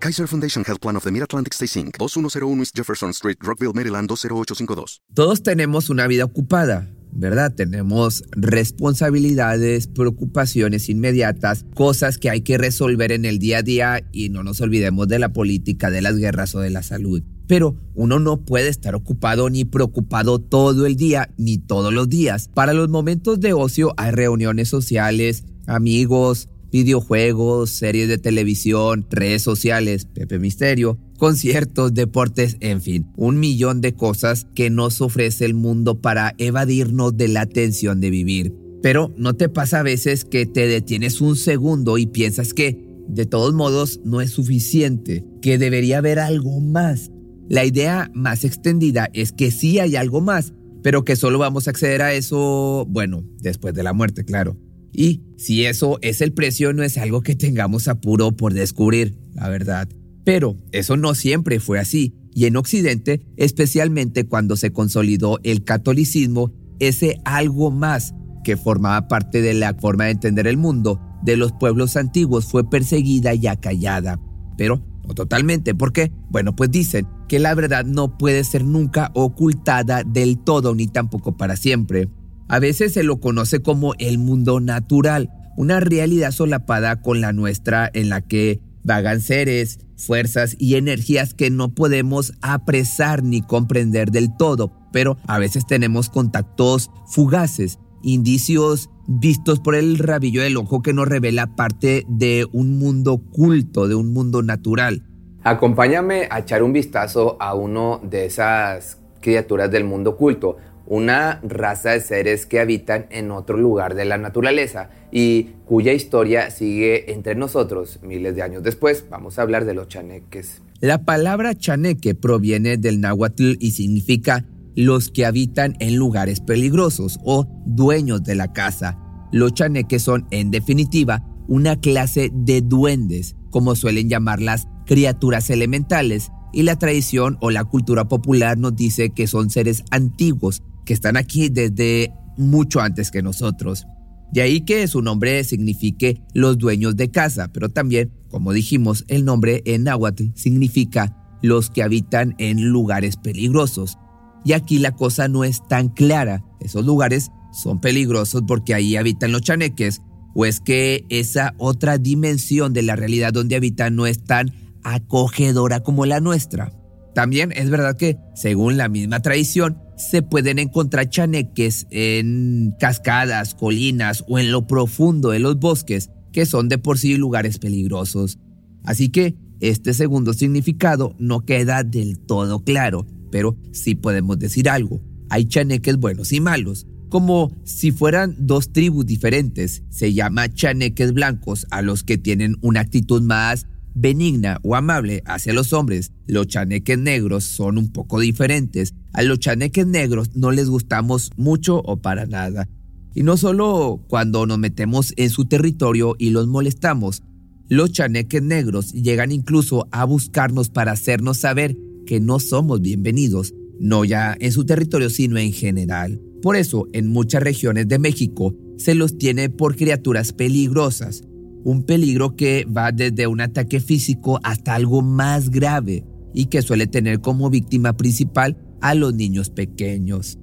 [0.00, 4.08] Kaiser Foundation Health Plan of the Mid-Atlantic Stay Inc., 2101 East Jefferson Street, Rockville, Maryland,
[4.08, 5.02] 20852.
[5.12, 7.52] Todos tenemos una vida ocupada, ¿verdad?
[7.52, 14.28] Tenemos responsabilidades, preocupaciones inmediatas, cosas que hay que resolver en el día a día y
[14.28, 17.24] no nos olvidemos de la política, de las guerras o de la salud.
[17.48, 22.48] Pero uno no puede estar ocupado ni preocupado todo el día ni todos los días.
[22.54, 30.06] Para los momentos de ocio hay reuniones sociales, amigos, videojuegos, series de televisión, redes sociales,
[30.06, 36.00] Pepe Misterio, conciertos, deportes, en fin, un millón de cosas que nos ofrece el mundo
[36.00, 38.54] para evadirnos de la tensión de vivir.
[38.82, 43.26] Pero ¿no te pasa a veces que te detienes un segundo y piensas que, de
[43.26, 47.10] todos modos, no es suficiente, que debería haber algo más?
[47.48, 51.70] La idea más extendida es que sí hay algo más, pero que solo vamos a
[51.70, 54.56] acceder a eso, bueno, después de la muerte, claro.
[54.92, 59.48] Y si eso es el precio, no es algo que tengamos apuro por descubrir, la
[59.48, 59.88] verdad.
[60.24, 66.52] Pero eso no siempre fue así, y en Occidente, especialmente cuando se consolidó el catolicismo,
[66.78, 68.14] ese algo más
[68.44, 72.68] que formaba parte de la forma de entender el mundo de los pueblos antiguos fue
[72.68, 74.20] perseguida y acallada.
[74.56, 76.12] Pero no totalmente, ¿por qué?
[76.30, 81.36] Bueno, pues dicen que la verdad no puede ser nunca ocultada del todo ni tampoco
[81.36, 82.08] para siempre.
[82.48, 87.90] A veces se lo conoce como el mundo natural, una realidad solapada con la nuestra
[87.92, 94.34] en la que vagan seres, fuerzas y energías que no podemos apresar ni comprender del
[94.34, 100.94] todo, pero a veces tenemos contactos fugaces, indicios vistos por el rabillo del ojo que
[100.94, 105.02] nos revela parte de un mundo culto, de un mundo natural.
[105.44, 110.56] Acompáñame a echar un vistazo a uno de esas criaturas del mundo culto,
[110.88, 116.50] una raza de seres que habitan en otro lugar de la naturaleza y cuya historia
[116.50, 119.04] sigue entre nosotros miles de años después.
[119.10, 120.62] Vamos a hablar de los chaneques.
[120.80, 127.46] La palabra chaneque proviene del náhuatl y significa los que habitan en lugares peligrosos o
[127.66, 128.98] dueños de la casa.
[129.30, 136.62] Los chaneques son, en definitiva, una clase de duendes, como suelen llamarlas criaturas elementales, y
[136.62, 141.50] la tradición o la cultura popular nos dice que son seres antiguos que están aquí
[141.50, 143.86] desde mucho antes que nosotros.
[144.32, 149.26] De ahí que su nombre signifique los dueños de casa, pero también, como dijimos, el
[149.26, 153.98] nombre en náhuatl significa los que habitan en lugares peligrosos.
[154.46, 156.42] Y aquí la cosa no es tan clara.
[156.58, 160.00] Esos lugares son peligrosos porque ahí habitan los chaneques,
[160.34, 165.80] o es que esa otra dimensión de la realidad donde habitan no es tan acogedora
[165.80, 166.72] como la nuestra.
[167.14, 174.24] También es verdad que, según la misma tradición, se pueden encontrar chaneques en cascadas, colinas
[174.28, 178.38] o en lo profundo de los bosques, que son de por sí lugares peligrosos.
[178.84, 185.00] Así que este segundo significado no queda del todo claro, pero sí podemos decir algo.
[185.30, 189.82] Hay chaneques buenos y malos, como si fueran dos tribus diferentes.
[189.90, 195.52] Se llama chaneques blancos a los que tienen una actitud más benigna o amable hacia
[195.52, 196.12] los hombres.
[196.26, 198.94] Los chaneques negros son un poco diferentes.
[199.12, 202.68] A los chaneques negros no les gustamos mucho o para nada.
[203.14, 207.22] Y no solo cuando nos metemos en su territorio y los molestamos.
[207.68, 211.76] Los chaneques negros llegan incluso a buscarnos para hacernos saber
[212.06, 216.20] que no somos bienvenidos, no ya en su territorio, sino en general.
[216.40, 221.24] Por eso, en muchas regiones de México se los tiene por criaturas peligrosas,
[221.68, 226.02] un peligro que va desde un ataque físico hasta algo más grave
[226.32, 230.38] y que suele tener como víctima principal a los niños pequeños.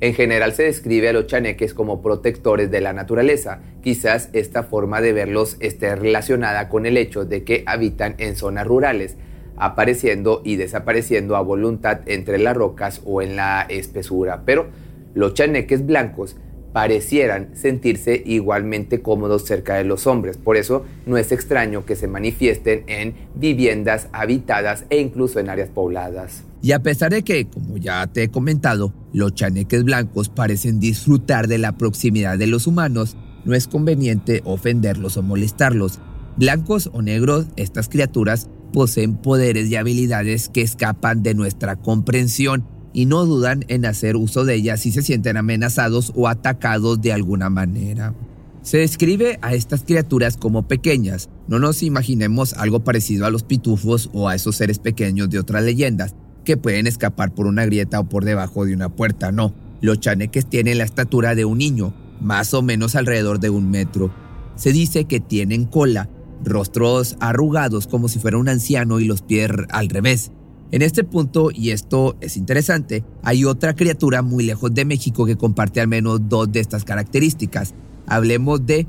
[0.00, 3.62] En general se describe a los chaneques como protectores de la naturaleza.
[3.82, 8.66] Quizás esta forma de verlos esté relacionada con el hecho de que habitan en zonas
[8.66, 9.16] rurales,
[9.56, 14.42] apareciendo y desapareciendo a voluntad entre las rocas o en la espesura.
[14.44, 14.68] Pero
[15.14, 16.36] los chaneques blancos
[16.72, 20.36] parecieran sentirse igualmente cómodos cerca de los hombres.
[20.36, 25.68] Por eso no es extraño que se manifiesten en viviendas habitadas e incluso en áreas
[25.68, 26.44] pobladas.
[26.62, 31.48] Y a pesar de que, como ya te he comentado, los chaneques blancos parecen disfrutar
[31.48, 36.00] de la proximidad de los humanos, no es conveniente ofenderlos o molestarlos.
[36.36, 43.06] Blancos o negros, estas criaturas poseen poderes y habilidades que escapan de nuestra comprensión y
[43.06, 47.50] no dudan en hacer uso de ellas si se sienten amenazados o atacados de alguna
[47.50, 48.14] manera.
[48.62, 51.30] Se describe a estas criaturas como pequeñas.
[51.48, 55.64] No nos imaginemos algo parecido a los pitufos o a esos seres pequeños de otras
[55.64, 56.14] leyendas
[56.44, 59.32] que pueden escapar por una grieta o por debajo de una puerta.
[59.32, 63.70] No, los chaneques tienen la estatura de un niño, más o menos alrededor de un
[63.70, 64.12] metro.
[64.56, 66.10] Se dice que tienen cola,
[66.44, 70.32] rostros arrugados como si fuera un anciano y los pies al revés.
[70.72, 75.36] En este punto, y esto es interesante, hay otra criatura muy lejos de México que
[75.36, 77.74] comparte al menos dos de estas características.
[78.06, 78.86] Hablemos de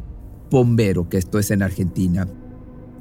[0.52, 2.28] Pombero, que esto es en Argentina.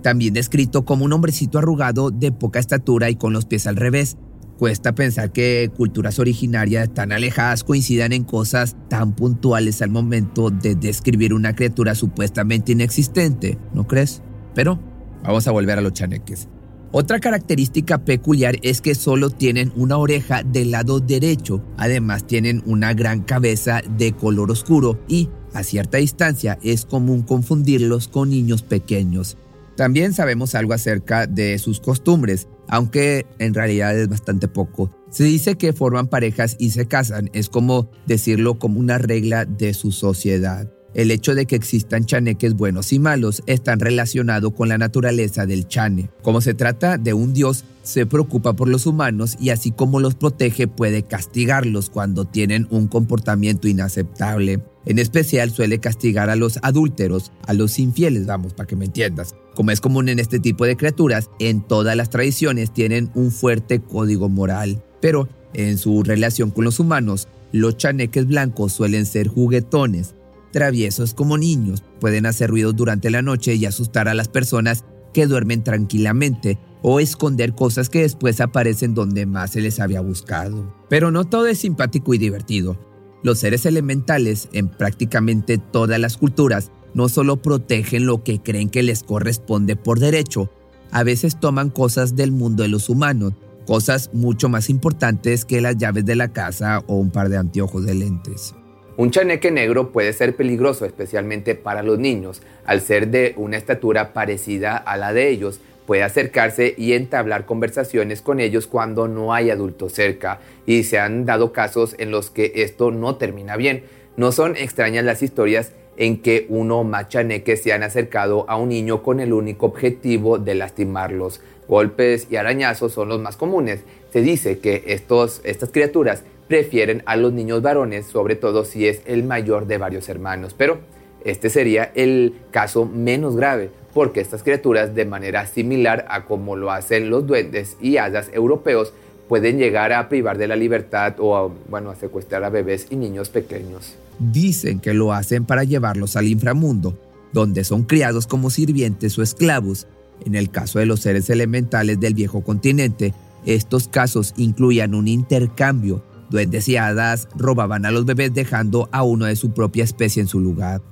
[0.03, 4.17] También descrito como un hombrecito arrugado de poca estatura y con los pies al revés.
[4.59, 10.75] Cuesta pensar que culturas originarias tan alejadas coincidan en cosas tan puntuales al momento de
[10.75, 14.23] describir una criatura supuestamente inexistente, ¿no crees?
[14.55, 14.79] Pero
[15.23, 16.49] vamos a volver a los chaneques.
[16.93, 22.95] Otra característica peculiar es que solo tienen una oreja del lado derecho, además tienen una
[22.95, 29.37] gran cabeza de color oscuro y a cierta distancia es común confundirlos con niños pequeños.
[29.77, 34.91] También sabemos algo acerca de sus costumbres, aunque en realidad es bastante poco.
[35.11, 39.75] Se dice que forman parejas y se casan, es como decirlo como una regla de
[39.75, 40.69] su sociedad.
[40.95, 45.69] El hecho de que existan chaneques buenos y malos está relacionado con la naturaleza del
[45.69, 46.11] chane.
[46.23, 50.15] Como se trata de un dios, se preocupa por los humanos y así como los
[50.15, 54.61] protege puede castigarlos cuando tienen un comportamiento inaceptable.
[54.85, 59.35] En especial suele castigar a los adúlteros, a los infieles, vamos, para que me entiendas.
[59.55, 63.81] Como es común en este tipo de criaturas, en todas las tradiciones tienen un fuerte
[63.81, 64.83] código moral.
[65.01, 70.15] Pero en su relación con los humanos, los chaneques blancos suelen ser juguetones,
[70.51, 75.27] traviesos como niños, pueden hacer ruidos durante la noche y asustar a las personas que
[75.27, 80.75] duermen tranquilamente o esconder cosas que después aparecen donde más se les había buscado.
[80.89, 82.79] Pero no todo es simpático y divertido.
[83.23, 88.83] Los seres elementales en prácticamente todas las culturas no solo protegen lo que creen que
[88.83, 90.51] les corresponde por derecho,
[90.91, 93.35] a veces toman cosas del mundo de los humanos,
[93.67, 97.85] cosas mucho más importantes que las llaves de la casa o un par de anteojos
[97.85, 98.55] de lentes.
[99.01, 104.13] Un chaneque negro puede ser peligroso, especialmente para los niños, al ser de una estatura
[104.13, 105.59] parecida a la de ellos.
[105.87, 111.25] Puede acercarse y entablar conversaciones con ellos cuando no hay adultos cerca, y se han
[111.25, 113.85] dado casos en los que esto no termina bien.
[114.19, 119.03] No son extrañas las historias en que uno chaneques se han acercado a un niño
[119.03, 121.41] con el único objetivo de lastimarlos.
[121.69, 123.81] Golpes y arañazos son los más comunes.
[124.13, 129.03] Se dice que estos, estas criaturas prefieren a los niños varones, sobre todo si es
[129.07, 130.53] el mayor de varios hermanos.
[130.59, 130.81] Pero
[131.25, 136.73] este sería el caso menos grave, porque estas criaturas, de manera similar a como lo
[136.73, 138.93] hacen los duendes y hadas europeos,
[139.29, 142.97] pueden llegar a privar de la libertad o a, bueno, a secuestrar a bebés y
[142.97, 143.95] niños pequeños.
[144.19, 146.99] Dicen que lo hacen para llevarlos al inframundo,
[147.33, 149.87] donde son criados como sirvientes o esclavos.
[150.27, 153.15] En el caso de los seres elementales del viejo continente,
[153.47, 159.27] estos casos incluían un intercambio Duendes y hadas robaban a los bebés dejando a uno
[159.27, 160.83] de su propia especie en su lugar.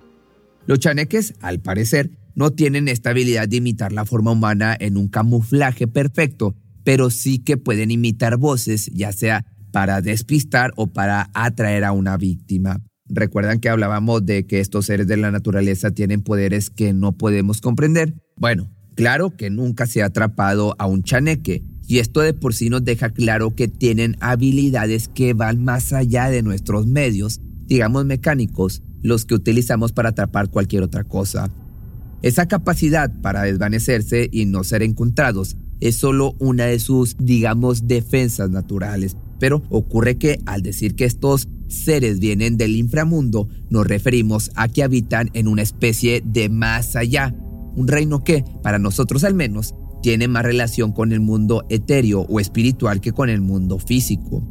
[0.67, 5.09] Los chaneques, al parecer, no tienen esta habilidad de imitar la forma humana en un
[5.09, 6.55] camuflaje perfecto,
[6.85, 12.17] pero sí que pueden imitar voces, ya sea para despistar o para atraer a una
[12.17, 12.81] víctima.
[13.09, 17.61] ¿Recuerdan que hablábamos de que estos seres de la naturaleza tienen poderes que no podemos
[17.61, 18.15] comprender?
[18.37, 22.69] Bueno, claro que nunca se ha atrapado a un chaneque, y esto de por sí
[22.69, 28.83] nos deja claro que tienen habilidades que van más allá de nuestros medios, digamos mecánicos,
[29.03, 31.51] los que utilizamos para atrapar cualquier otra cosa.
[32.21, 38.51] Esa capacidad para desvanecerse y no ser encontrados es solo una de sus, digamos, defensas
[38.51, 39.17] naturales.
[39.39, 44.83] Pero ocurre que al decir que estos seres vienen del inframundo, nos referimos a que
[44.83, 47.35] habitan en una especie de más allá,
[47.77, 52.41] un reino que, para nosotros al menos, tiene más relación con el mundo etéreo o
[52.41, 54.43] espiritual que con el mundo físico.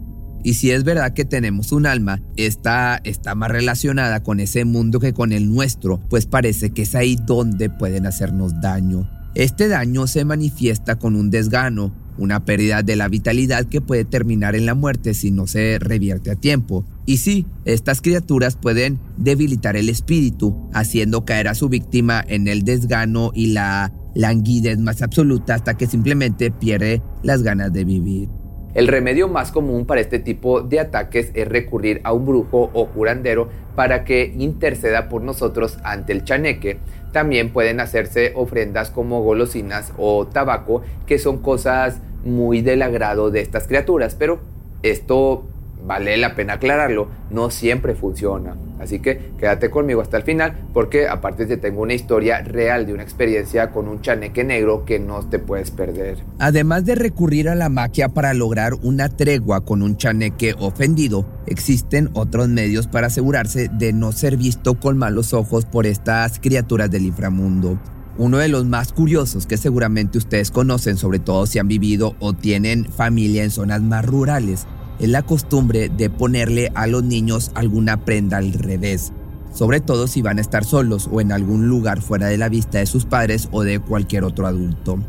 [0.44, 5.00] Y si es verdad que tenemos un alma, esta está más relacionada con ese mundo
[5.00, 9.10] que con el nuestro, pues parece que es ahí donde pueden hacernos daño.
[9.36, 14.56] Este daño se manifiesta con un desgano, una pérdida de la vitalidad que puede terminar
[14.56, 16.86] en la muerte si no se revierte a tiempo.
[17.06, 22.64] Y sí, estas criaturas pueden debilitar el espíritu, haciendo caer a su víctima en el
[22.64, 28.30] desgano y la languidez más absoluta hasta que simplemente pierde las ganas de vivir.
[28.74, 32.88] El remedio más común para este tipo de ataques es recurrir a un brujo o
[32.90, 36.80] curandero para que interceda por nosotros ante el chaneque.
[37.12, 43.42] También pueden hacerse ofrendas como golosinas o tabaco, que son cosas muy del agrado de
[43.42, 44.42] estas criaturas, pero
[44.84, 45.48] Esto
[45.88, 48.58] vale la pena aclararlo, no siempre funciona.
[48.80, 52.94] Así que quédate conmigo hasta el final porque aparte te tengo una historia real de
[52.94, 56.24] una experiencia con un chaneque negro que no te puedes perder.
[56.38, 62.10] Además de recurrir a la magia para lograr una tregua con un chaneque ofendido, existen
[62.14, 67.06] otros medios para asegurarse de no ser visto con malos ojos por estas criaturas del
[67.06, 67.80] inframundo.
[68.20, 72.34] Uno de los más curiosos que seguramente ustedes conocen, sobre todo si han vivido o
[72.34, 74.66] tienen familia en zonas más rurales,
[75.00, 79.14] es la costumbre de ponerle a los niños alguna prenda al revés,
[79.54, 82.80] sobre todo si van a estar solos o en algún lugar fuera de la vista
[82.80, 85.00] de sus padres o de cualquier otro adulto.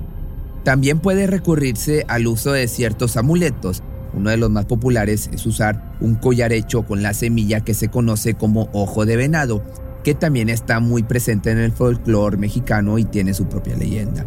[0.64, 3.82] También puede recurrirse al uso de ciertos amuletos.
[4.12, 7.88] Uno de los más populares es usar un collar hecho con la semilla que se
[7.88, 9.62] conoce como ojo de venado,
[10.04, 14.26] que también está muy presente en el folclore mexicano y tiene su propia leyenda.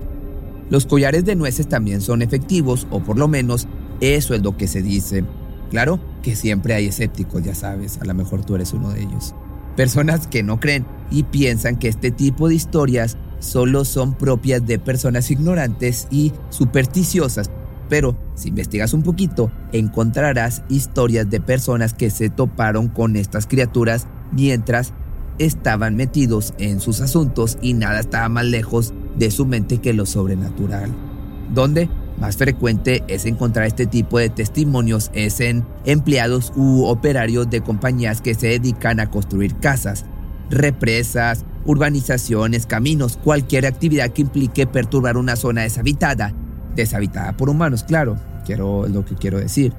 [0.70, 3.68] Los collares de nueces también son efectivos, o por lo menos
[4.00, 5.24] eso es lo que se dice.
[5.72, 9.34] Claro que siempre hay escépticos, ya sabes, a lo mejor tú eres uno de ellos.
[9.78, 14.80] Personas que no creen y piensan que este tipo de historias solo son propias de
[14.80, 17.50] personas ignorantes y supersticiosas.
[17.88, 24.08] Pero si investigas un poquito, encontrarás historias de personas que se toparon con estas criaturas
[24.34, 24.94] mientras
[25.40, 30.06] estaban metidos en sus asuntos y nada estaba más lejos de su mente que lo
[30.06, 30.92] sobrenatural.
[31.54, 31.90] ¿Dónde?
[32.22, 38.22] Más frecuente es encontrar este tipo de testimonios es en empleados u operarios de compañías
[38.22, 40.06] que se dedican a construir casas,
[40.52, 46.32] represas, urbanizaciones, caminos, cualquier actividad que implique perturbar una zona deshabitada,
[46.76, 49.74] deshabitada por humanos, claro, quiero lo que quiero decir.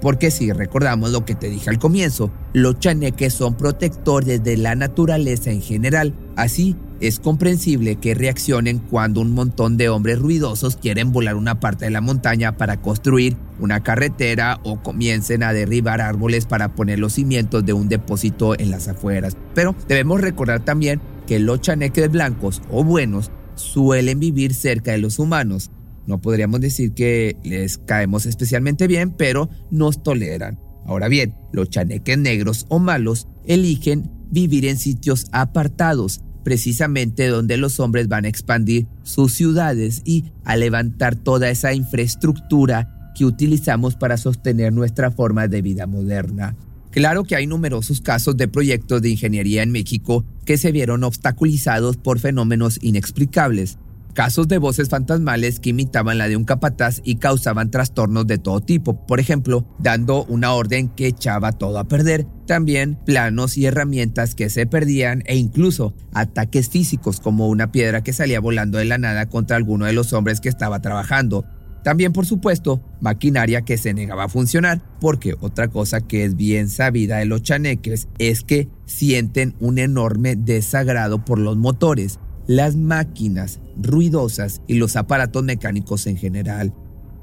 [0.00, 4.74] Porque si recordamos lo que te dije al comienzo, los chaneques son protectores de la
[4.74, 11.12] naturaleza en general, así es comprensible que reaccionen cuando un montón de hombres ruidosos quieren
[11.12, 16.44] volar una parte de la montaña para construir una carretera o comiencen a derribar árboles
[16.44, 19.36] para poner los cimientos de un depósito en las afueras.
[19.54, 25.18] Pero debemos recordar también que los chaneques blancos o buenos suelen vivir cerca de los
[25.18, 25.70] humanos.
[26.06, 30.58] No podríamos decir que les caemos especialmente bien, pero nos toleran.
[30.86, 37.80] Ahora bien, los chaneques negros o malos eligen vivir en sitios apartados, precisamente donde los
[37.80, 44.16] hombres van a expandir sus ciudades y a levantar toda esa infraestructura que utilizamos para
[44.16, 46.56] sostener nuestra forma de vida moderna.
[46.90, 51.96] Claro que hay numerosos casos de proyectos de ingeniería en México que se vieron obstaculizados
[51.96, 53.78] por fenómenos inexplicables,
[54.14, 58.60] casos de voces fantasmales que imitaban la de un capataz y causaban trastornos de todo
[58.60, 64.34] tipo, por ejemplo, dando una orden que echaba todo a perder, también planos y herramientas
[64.34, 68.98] que se perdían e incluso ataques físicos como una piedra que salía volando de la
[68.98, 71.44] nada contra alguno de los hombres que estaba trabajando.
[71.82, 76.68] También, por supuesto, maquinaria que se negaba a funcionar, porque otra cosa que es bien
[76.68, 82.18] sabida de los chaneques es que sienten un enorme desagrado por los motores,
[82.50, 86.74] las máquinas ruidosas y los aparatos mecánicos en general.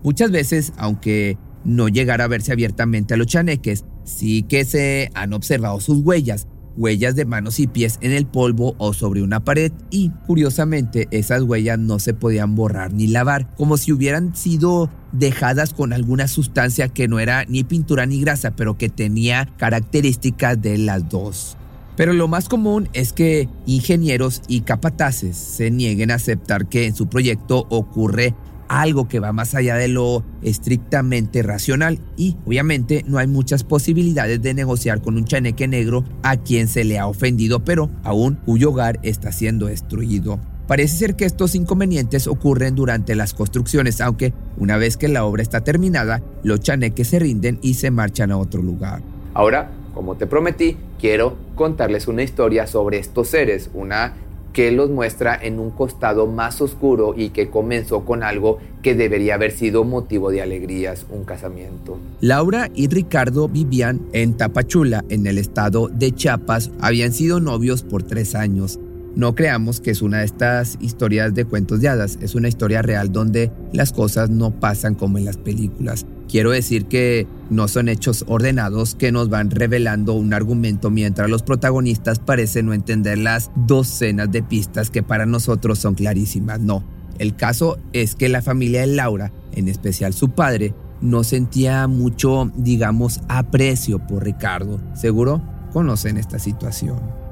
[0.01, 5.33] Muchas veces, aunque no llegara a verse abiertamente a los chaneques, sí que se han
[5.33, 9.73] observado sus huellas, huellas de manos y pies en el polvo o sobre una pared
[9.89, 15.73] y, curiosamente, esas huellas no se podían borrar ni lavar, como si hubieran sido dejadas
[15.73, 20.77] con alguna sustancia que no era ni pintura ni grasa, pero que tenía características de
[20.77, 21.57] las dos.
[21.97, 26.95] Pero lo más común es que ingenieros y capataces se nieguen a aceptar que en
[26.95, 28.35] su proyecto ocurre
[28.69, 34.41] algo que va más allá de lo estrictamente racional y obviamente no hay muchas posibilidades
[34.41, 38.69] de negociar con un chaneque negro a quien se le ha ofendido pero aún cuyo
[38.69, 40.39] hogar está siendo destruido.
[40.67, 45.41] Parece ser que estos inconvenientes ocurren durante las construcciones, aunque una vez que la obra
[45.41, 49.01] está terminada, los chaneques se rinden y se marchan a otro lugar.
[49.33, 54.15] Ahora como te prometí, quiero contarles una historia sobre estos seres, una
[54.57, 59.35] que los muestra en un costado más oscuro y que comenzó con algo que debería
[59.35, 61.99] haber sido motivo de alegrías, un casamiento.
[62.21, 66.71] Laura y Ricardo vivían en Tapachula, en el estado de Chiapas.
[66.79, 68.79] Habían sido novios por tres años.
[69.15, 72.81] No creamos que es una de estas historias de cuentos de hadas, es una historia
[72.81, 76.07] real donde las cosas no pasan como en las películas.
[76.27, 81.41] Quiero decir que no son hechos ordenados que nos van revelando un argumento mientras los
[81.41, 86.59] protagonistas parecen no entender las docenas de pistas que para nosotros son clarísimas.
[86.59, 86.83] No,
[87.17, 92.51] el caso es que la familia de Laura, en especial su padre, no sentía mucho,
[92.55, 94.79] digamos, aprecio por Ricardo.
[94.95, 95.41] Seguro
[95.71, 97.26] conocen esta situación.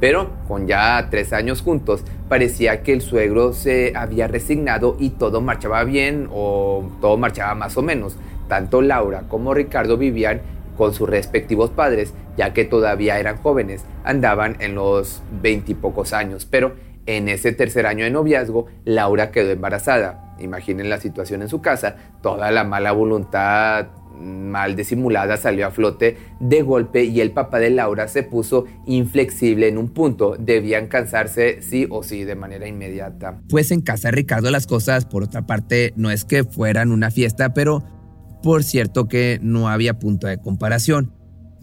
[0.00, 5.40] Pero con ya tres años juntos, parecía que el suegro se había resignado y todo
[5.40, 8.16] marchaba bien o todo marchaba más o menos.
[8.48, 10.40] tanto Laura como Ricardo vivían
[10.76, 16.72] con sus respectivos padres, ya que todavía eran jóvenes, andaban en los veintipocos años, pero
[17.06, 20.34] en ese tercer año de noviazgo, Laura quedó embarazada.
[20.40, 23.88] Imaginen la situación en su casa, toda la mala voluntad
[24.20, 29.68] mal disimulada salió a flote de golpe y el papá de Laura se puso inflexible
[29.68, 30.36] en un punto.
[30.38, 33.40] Debían cansarse sí o sí de manera inmediata.
[33.48, 37.54] Pues en casa Ricardo las cosas, por otra parte, no es que fueran una fiesta,
[37.54, 37.82] pero
[38.42, 41.12] por cierto que no había punto de comparación.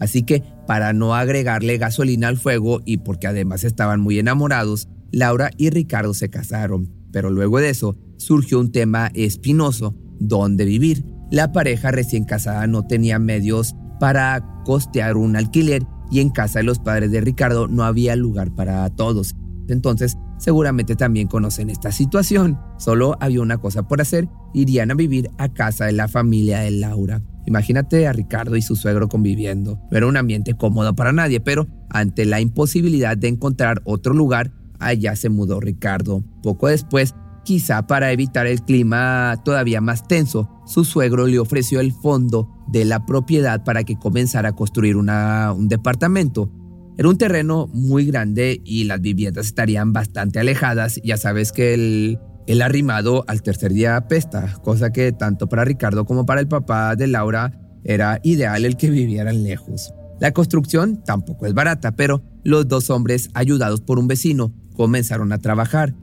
[0.00, 5.50] Así que para no agregarle gasolina al fuego y porque además estaban muy enamorados, Laura
[5.56, 6.92] y Ricardo se casaron.
[7.10, 11.17] Pero luego de eso surgió un tema espinoso, ¿dónde vivir?
[11.30, 16.64] La pareja recién casada no tenía medios para costear un alquiler y en casa de
[16.64, 19.34] los padres de Ricardo no había lugar para todos.
[19.68, 22.58] Entonces, seguramente también conocen esta situación.
[22.78, 26.70] Solo había una cosa por hacer, irían a vivir a casa de la familia de
[26.70, 27.22] Laura.
[27.46, 29.80] Imagínate a Ricardo y su suegro conviviendo.
[29.90, 34.52] No era un ambiente cómodo para nadie, pero ante la imposibilidad de encontrar otro lugar,
[34.78, 36.22] allá se mudó Ricardo.
[36.42, 37.14] Poco después,
[37.48, 42.84] Quizá para evitar el clima todavía más tenso, su suegro le ofreció el fondo de
[42.84, 46.52] la propiedad para que comenzara a construir un departamento.
[46.98, 51.00] Era un terreno muy grande y las viviendas estarían bastante alejadas.
[51.02, 56.04] Ya sabes que el, el arrimado al tercer día apesta, cosa que tanto para Ricardo
[56.04, 59.94] como para el papá de Laura era ideal el que vivieran lejos.
[60.20, 65.38] La construcción tampoco es barata, pero los dos hombres, ayudados por un vecino, comenzaron a
[65.38, 65.94] trabajar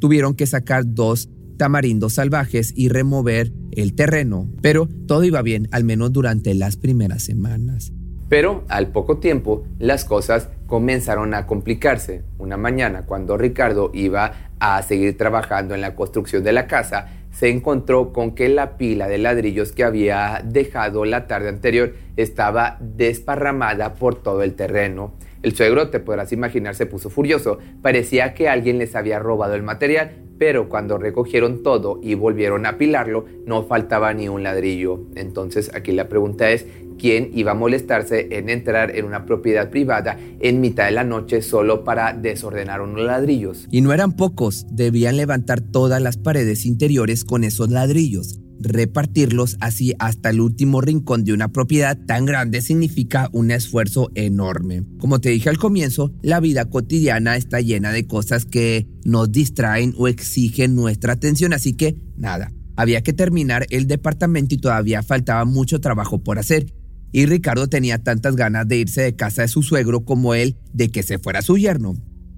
[0.00, 5.84] tuvieron que sacar dos tamarindos salvajes y remover el terreno, pero todo iba bien, al
[5.84, 7.92] menos durante las primeras semanas.
[8.28, 12.22] Pero al poco tiempo las cosas comenzaron a complicarse.
[12.38, 17.48] Una mañana, cuando Ricardo iba a seguir trabajando en la construcción de la casa, se
[17.48, 23.94] encontró con que la pila de ladrillos que había dejado la tarde anterior estaba desparramada
[23.94, 25.14] por todo el terreno.
[25.44, 27.58] El suegro, te podrás imaginar, se puso furioso.
[27.82, 32.70] Parecía que alguien les había robado el material, pero cuando recogieron todo y volvieron a
[32.70, 35.02] apilarlo, no faltaba ni un ladrillo.
[35.16, 36.64] Entonces aquí la pregunta es,
[36.98, 41.42] ¿quién iba a molestarse en entrar en una propiedad privada en mitad de la noche
[41.42, 43.66] solo para desordenar unos ladrillos?
[43.70, 48.40] Y no eran pocos, debían levantar todas las paredes interiores con esos ladrillos.
[48.64, 54.84] Repartirlos así hasta el último rincón de una propiedad tan grande significa un esfuerzo enorme.
[54.98, 59.92] Como te dije al comienzo, la vida cotidiana está llena de cosas que nos distraen
[59.98, 65.44] o exigen nuestra atención, así que nada, había que terminar el departamento y todavía faltaba
[65.44, 66.72] mucho trabajo por hacer.
[67.12, 70.88] Y Ricardo tenía tantas ganas de irse de casa de su suegro como él de
[70.88, 71.94] que se fuera su yerno.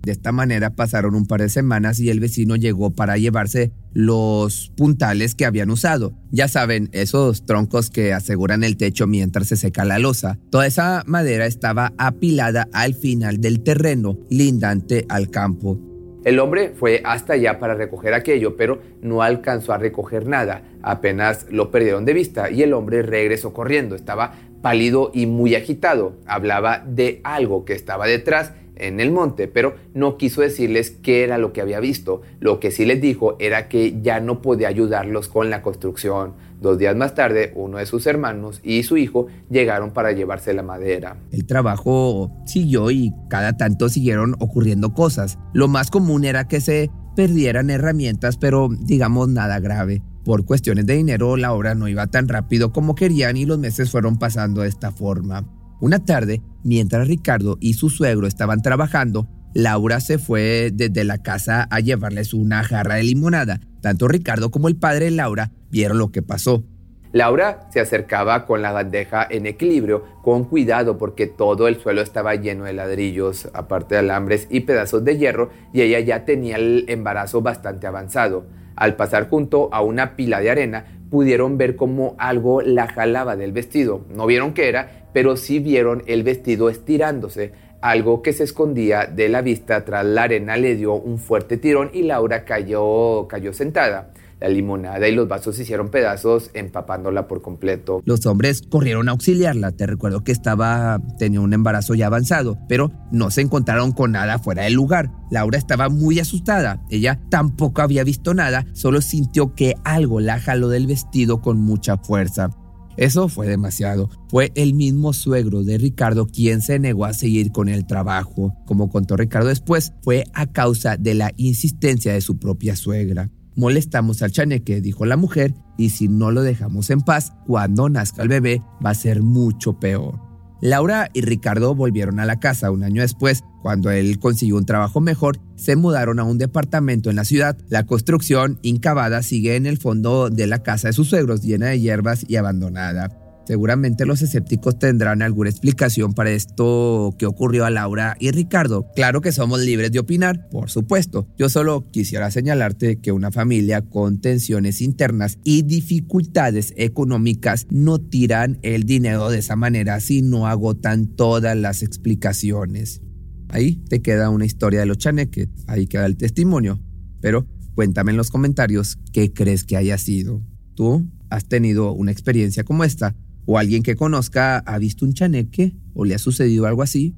[0.06, 4.72] De esta manera pasaron un par de semanas y el vecino llegó para llevarse los
[4.76, 6.14] puntales que habían usado.
[6.30, 10.38] Ya saben, esos troncos que aseguran el techo mientras se seca la losa.
[10.50, 15.76] Toda esa madera estaba apilada al final del terreno, lindante al campo.
[16.24, 20.62] El hombre fue hasta allá para recoger aquello, pero no alcanzó a recoger nada.
[20.82, 23.96] Apenas lo perdieron de vista y el hombre regresó corriendo.
[23.96, 26.16] Estaba pálido y muy agitado.
[26.26, 31.38] Hablaba de algo que estaba detrás en el monte, pero no quiso decirles qué era
[31.38, 32.22] lo que había visto.
[32.40, 36.34] Lo que sí les dijo era que ya no podía ayudarlos con la construcción.
[36.60, 40.62] Dos días más tarde, uno de sus hermanos y su hijo llegaron para llevarse la
[40.62, 41.18] madera.
[41.30, 45.38] El trabajo siguió y cada tanto siguieron ocurriendo cosas.
[45.52, 50.02] Lo más común era que se perdieran herramientas, pero digamos nada grave.
[50.24, 53.90] Por cuestiones de dinero, la obra no iba tan rápido como querían y los meses
[53.90, 55.44] fueron pasando de esta forma.
[55.80, 61.66] Una tarde, mientras Ricardo y su suegro estaban trabajando, Laura se fue desde la casa
[61.70, 63.60] a llevarles una jarra de limonada.
[63.80, 66.64] Tanto Ricardo como el padre de Laura vieron lo que pasó.
[67.12, 72.34] Laura se acercaba con la bandeja en equilibrio, con cuidado porque todo el suelo estaba
[72.34, 76.84] lleno de ladrillos, aparte de alambres y pedazos de hierro, y ella ya tenía el
[76.88, 78.46] embarazo bastante avanzado.
[78.76, 83.52] Al pasar junto a una pila de arena, pudieron ver cómo algo la jalaba del
[83.52, 84.04] vestido.
[84.14, 87.52] No vieron qué era, pero sí vieron el vestido estirándose.
[87.80, 91.90] Algo que se escondía de la vista tras la arena le dio un fuerte tirón
[91.92, 94.12] y Laura cayó, cayó sentada.
[94.40, 98.02] La limonada y los vasos se hicieron pedazos, empapándola por completo.
[98.04, 99.72] Los hombres corrieron a auxiliarla.
[99.72, 104.38] Te recuerdo que estaba, tenía un embarazo ya avanzado, pero no se encontraron con nada
[104.38, 105.10] fuera del lugar.
[105.30, 106.82] Laura estaba muy asustada.
[106.90, 111.96] Ella tampoco había visto nada, solo sintió que algo la jaló del vestido con mucha
[111.96, 112.50] fuerza.
[112.96, 114.08] Eso fue demasiado.
[114.28, 118.54] Fue el mismo suegro de Ricardo quien se negó a seguir con el trabajo.
[118.66, 123.30] Como contó Ricardo después, fue a causa de la insistencia de su propia suegra.
[123.56, 128.22] Molestamos al chaneque, dijo la mujer, y si no lo dejamos en paz, cuando nazca
[128.22, 130.20] el bebé va a ser mucho peor.
[130.60, 133.44] Laura y Ricardo volvieron a la casa un año después.
[133.62, 137.58] Cuando él consiguió un trabajo mejor, se mudaron a un departamento en la ciudad.
[137.68, 141.80] La construcción incavada sigue en el fondo de la casa de sus suegros, llena de
[141.80, 143.25] hierbas y abandonada.
[143.46, 148.90] Seguramente los escépticos tendrán alguna explicación para esto que ocurrió a Laura y Ricardo.
[148.96, 151.28] Claro que somos libres de opinar, por supuesto.
[151.38, 158.58] Yo solo quisiera señalarte que una familia con tensiones internas y dificultades económicas no tiran
[158.62, 163.00] el dinero de esa manera si no agotan todas las explicaciones.
[163.48, 166.80] Ahí te queda una historia de los chaneques, ahí queda el testimonio.
[167.20, 170.42] Pero cuéntame en los comentarios qué crees que haya sido.
[170.74, 173.14] ¿Tú has tenido una experiencia como esta?
[173.46, 177.14] O alguien que conozca ha visto un chaneque o le ha sucedido algo así.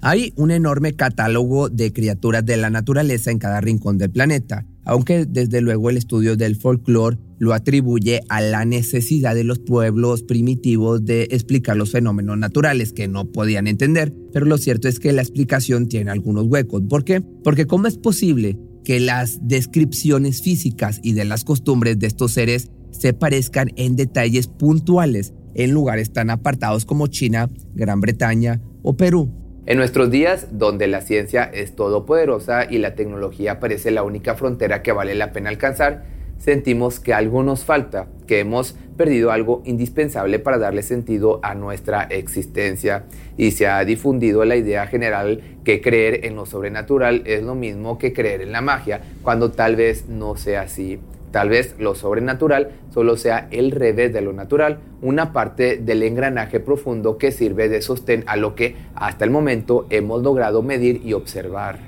[0.00, 5.26] Hay un enorme catálogo de criaturas de la naturaleza en cada rincón del planeta, aunque
[5.26, 11.04] desde luego el estudio del folclore lo atribuye a la necesidad de los pueblos primitivos
[11.04, 14.14] de explicar los fenómenos naturales que no podían entender.
[14.32, 16.82] Pero lo cierto es que la explicación tiene algunos huecos.
[16.88, 17.20] ¿Por qué?
[17.20, 22.70] Porque ¿cómo es posible que las descripciones físicas y de las costumbres de estos seres
[22.90, 29.28] se parezcan en detalles puntuales en lugares tan apartados como China, Gran Bretaña o Perú.
[29.66, 34.82] En nuestros días, donde la ciencia es todopoderosa y la tecnología parece la única frontera
[34.82, 36.04] que vale la pena alcanzar,
[36.38, 42.04] sentimos que algo nos falta, que hemos perdido algo indispensable para darle sentido a nuestra
[42.04, 43.04] existencia
[43.36, 47.98] y se ha difundido la idea general que creer en lo sobrenatural es lo mismo
[47.98, 51.00] que creer en la magia, cuando tal vez no sea así.
[51.30, 56.60] Tal vez lo sobrenatural solo sea el revés de lo natural, una parte del engranaje
[56.60, 61.12] profundo que sirve de sostén a lo que hasta el momento hemos logrado medir y
[61.12, 61.78] observar.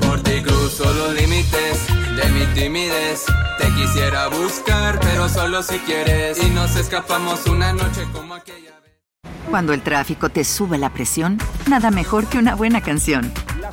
[0.00, 3.24] Por ti cruzo los límites de mi timidez.
[3.58, 6.42] Te quisiera buscar, pero solo si quieres.
[6.42, 8.92] Y nos escapamos una noche como aquella vez.
[9.50, 11.38] Cuando el tráfico te sube la presión,
[11.68, 13.32] nada mejor que una buena canción.